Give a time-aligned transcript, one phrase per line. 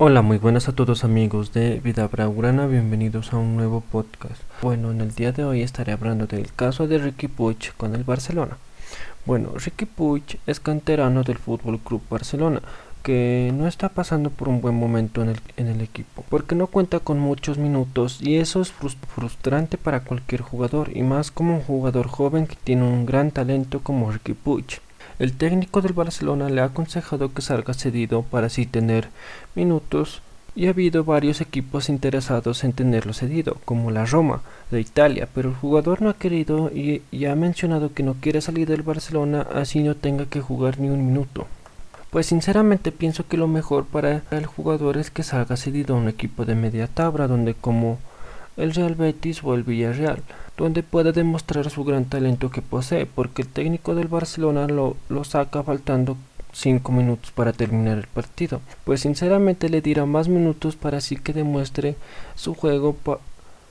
[0.00, 4.40] Hola, muy buenas a todos amigos de Vida Braurana, bienvenidos a un nuevo podcast.
[4.62, 8.04] Bueno, en el día de hoy estaré hablando del caso de Ricky Puig con el
[8.04, 8.58] Barcelona.
[9.26, 12.62] Bueno, Ricky Puig es canterano del Fútbol Club Barcelona,
[13.02, 16.68] que no está pasando por un buen momento en el, en el equipo, porque no
[16.68, 21.62] cuenta con muchos minutos y eso es frustrante para cualquier jugador, y más como un
[21.62, 24.78] jugador joven que tiene un gran talento como Ricky Puig.
[25.18, 29.08] El técnico del Barcelona le ha aconsejado que salga cedido para así tener
[29.56, 30.22] minutos
[30.54, 35.48] y ha habido varios equipos interesados en tenerlo cedido, como la Roma de Italia, pero
[35.48, 39.80] el jugador no ha querido y, ha mencionado que no quiere salir del Barcelona así
[39.80, 41.46] no tenga que jugar ni un minuto.
[42.10, 46.08] Pues sinceramente pienso que lo mejor para el jugador es que salga cedido a un
[46.08, 47.98] equipo de media tabla donde como
[48.56, 50.22] el Real Betis o el Villarreal,
[50.58, 55.24] donde pueda demostrar su gran talento que posee, porque el técnico del Barcelona lo, lo
[55.24, 56.16] saca faltando
[56.52, 58.60] 5 minutos para terminar el partido.
[58.84, 61.96] Pues sinceramente le dirá más minutos para así que demuestre
[62.34, 62.96] su juego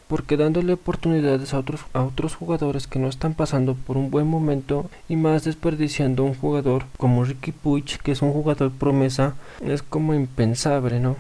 [0.08, 4.26] porque dándole oportunidades a otros, a otros jugadores que no están pasando por un buen
[4.26, 9.84] momento y más desperdiciando un jugador como Ricky Puig que es un jugador promesa es
[9.84, 11.18] como impensable, ¿no?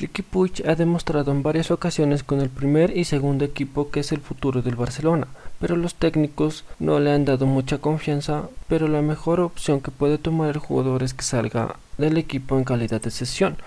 [0.00, 4.12] Ricky Puig ha demostrado en varias ocasiones con el primer y segundo equipo que es
[4.12, 5.26] el futuro del Barcelona,
[5.58, 10.16] pero los técnicos no le han dado mucha confianza, pero la mejor opción que puede
[10.16, 13.58] tomar el jugador es que salga del equipo en calidad de sesión,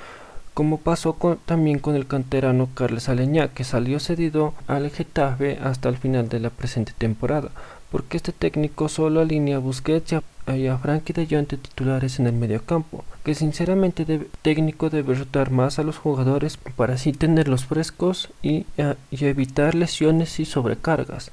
[0.53, 5.97] como pasó también con el canterano Carles Aleñá, que salió cedido al Getafe hasta el
[5.97, 7.49] final de la presente temporada,
[7.91, 10.13] porque este técnico solo alinea a Busquets
[10.47, 15.15] y a, Frankie de Jong de titulares en el mediocampo, que sinceramente el técnico debe
[15.15, 18.65] rotar más a los jugadores para así tenerlos frescos y
[19.11, 21.31] evitar lesiones y sobrecargas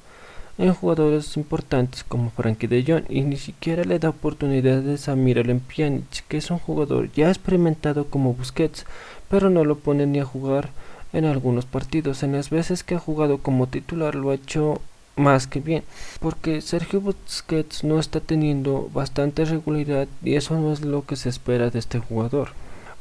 [0.60, 5.60] en jugadores importantes como Frankie de Jong y ni siquiera le da oportunidades a Miralem
[5.60, 8.84] Pjanic, que es un jugador ya experimentado como Busquets,
[9.30, 10.68] pero no lo pone ni a jugar
[11.14, 12.22] en algunos partidos.
[12.22, 14.82] En las veces que ha jugado como titular lo ha hecho
[15.16, 15.82] más que bien,
[16.20, 21.30] porque Sergio Busquets no está teniendo bastante regularidad y eso no es lo que se
[21.30, 22.50] espera de este jugador.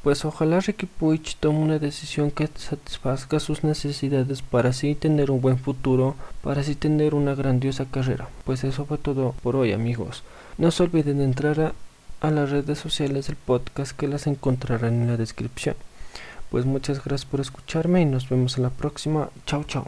[0.04, 5.42] Pues ojalá Ricky Puig tome una decisión que satisfaga sus necesidades para así tener un
[5.42, 8.30] buen futuro, para así tener una grandiosa carrera.
[8.46, 10.24] Pues eso fue todo por hoy amigos.
[10.58, 11.74] No se olviden de entrar a,
[12.22, 15.76] a las redes sociales del podcast que las encontrarán en la descripción.
[16.50, 19.30] Pues muchas gracias por escucharme y nos vemos en la próxima.
[19.46, 19.86] Chao, chao.